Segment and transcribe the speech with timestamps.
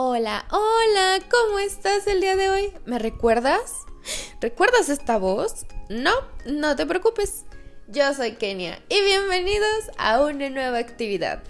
[0.00, 2.72] Hola, hola, ¿cómo estás el día de hoy?
[2.86, 3.78] ¿Me recuerdas?
[4.40, 5.66] ¿Recuerdas esta voz?
[5.88, 6.12] No,
[6.46, 7.46] no te preocupes.
[7.88, 11.42] Yo soy Kenia y bienvenidos a una nueva actividad.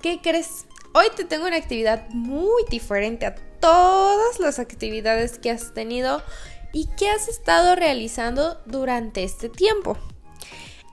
[0.00, 0.66] ¿Qué crees?
[0.94, 6.22] Hoy te tengo una actividad muy diferente a todas las actividades que has tenido
[6.72, 9.98] y que has estado realizando durante este tiempo.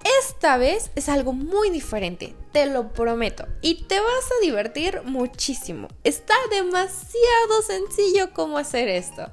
[0.05, 5.87] Esta vez es algo muy diferente, te lo prometo, y te vas a divertir muchísimo.
[6.03, 9.31] Está demasiado sencillo cómo hacer esto.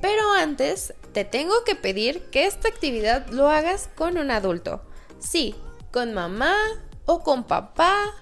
[0.00, 4.82] Pero antes, te tengo que pedir que esta actividad lo hagas con un adulto.
[5.20, 5.54] Sí,
[5.92, 6.56] con mamá
[7.04, 8.12] o con papá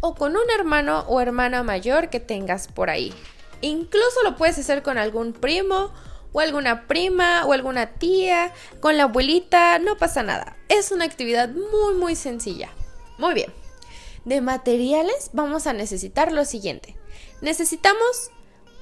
[0.00, 3.14] o con un hermano o hermana mayor que tengas por ahí.
[3.60, 5.92] Incluso lo puedes hacer con algún primo
[6.34, 10.56] o alguna prima o alguna tía, con la abuelita, no pasa nada.
[10.68, 12.70] Es una actividad muy muy sencilla.
[13.16, 13.54] Muy bien.
[14.26, 16.96] De materiales vamos a necesitar lo siguiente.
[17.40, 18.30] Necesitamos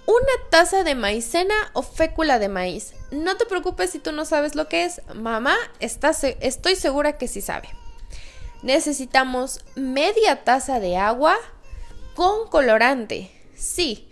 [0.06, 2.94] una taza de maicena o fécula de maíz.
[3.10, 5.02] No te preocupes si tú no sabes lo que es.
[5.14, 7.68] Mamá está, estoy segura que sí sabe.
[8.62, 11.36] Necesitamos media taza de agua
[12.14, 13.30] con colorante.
[13.54, 14.08] Sí,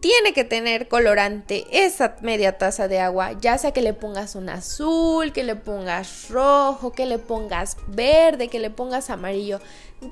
[0.00, 4.48] tiene que tener colorante esa media taza de agua, ya sea que le pongas un
[4.48, 9.60] azul, que le pongas rojo, que le pongas verde, que le pongas amarillo,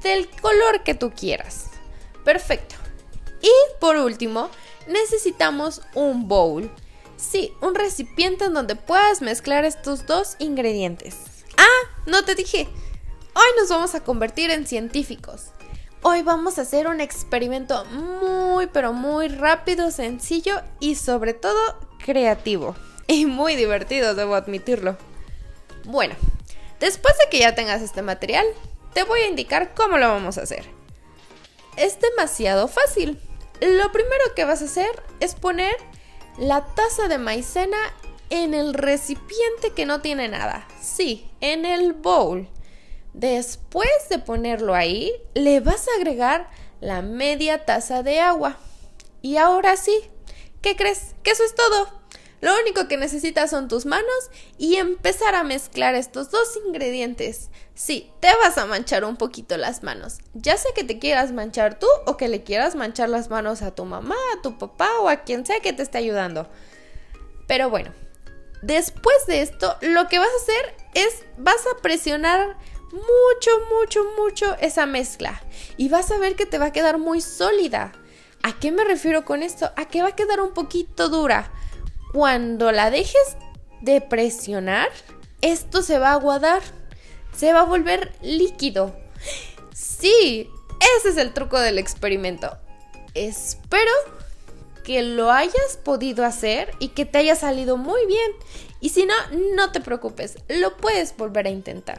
[0.02, 1.66] del color que tú quieras.
[2.24, 2.74] Perfecto.
[3.40, 4.50] Y por último,
[4.88, 6.70] necesitamos un bowl.
[7.16, 11.16] Sí, un recipiente en donde puedas mezclar estos dos ingredientes.
[11.56, 12.68] Ah, no te dije.
[13.34, 15.50] Hoy nos vamos a convertir en científicos.
[16.08, 21.58] Hoy vamos a hacer un experimento muy pero muy rápido, sencillo y sobre todo
[21.98, 22.76] creativo.
[23.08, 24.96] Y muy divertido, debo admitirlo.
[25.84, 26.14] Bueno,
[26.78, 28.46] después de que ya tengas este material,
[28.94, 30.64] te voy a indicar cómo lo vamos a hacer.
[31.76, 33.20] Es demasiado fácil.
[33.60, 35.74] Lo primero que vas a hacer es poner
[36.38, 37.78] la taza de maicena
[38.30, 40.68] en el recipiente que no tiene nada.
[40.80, 42.48] Sí, en el bowl.
[43.16, 46.50] Después de ponerlo ahí, le vas a agregar
[46.82, 48.58] la media taza de agua.
[49.22, 50.10] Y ahora sí,
[50.60, 51.14] ¿qué crees?
[51.22, 51.88] Que eso es todo.
[52.42, 57.48] Lo único que necesitas son tus manos y empezar a mezclar estos dos ingredientes.
[57.74, 60.18] Sí, te vas a manchar un poquito las manos.
[60.34, 63.74] Ya sea que te quieras manchar tú o que le quieras manchar las manos a
[63.74, 66.50] tu mamá, a tu papá o a quien sea que te esté ayudando.
[67.48, 67.94] Pero bueno,
[68.60, 72.58] después de esto, lo que vas a hacer es vas a presionar
[72.92, 75.42] mucho, mucho, mucho esa mezcla
[75.76, 77.92] y vas a ver que te va a quedar muy sólida.
[78.42, 79.70] ¿A qué me refiero con esto?
[79.76, 81.52] A que va a quedar un poquito dura.
[82.12, 83.36] Cuando la dejes
[83.80, 84.88] de presionar,
[85.42, 86.62] esto se va a aguadar,
[87.36, 88.96] se va a volver líquido.
[89.74, 90.48] Sí,
[90.98, 92.56] ese es el truco del experimento.
[93.14, 93.92] Espero
[94.84, 98.30] que lo hayas podido hacer y que te haya salido muy bien.
[98.80, 99.14] Y si no,
[99.56, 101.98] no te preocupes, lo puedes volver a intentar.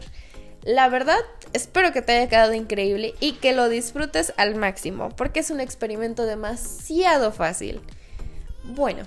[0.63, 1.19] La verdad,
[1.53, 5.59] espero que te haya quedado increíble y que lo disfrutes al máximo, porque es un
[5.59, 7.81] experimento demasiado fácil.
[8.63, 9.06] Bueno,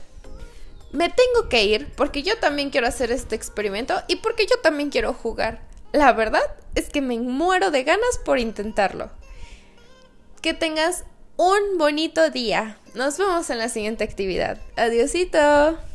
[0.93, 4.91] me tengo que ir porque yo también quiero hacer este experimento y porque yo también
[4.91, 5.61] quiero jugar.
[5.93, 6.43] La verdad
[6.75, 9.11] es que me muero de ganas por intentarlo.
[10.41, 11.05] Que tengas
[11.37, 12.79] un bonito día.
[12.95, 14.59] Nos vemos en la siguiente actividad.
[14.77, 15.90] Adiosito.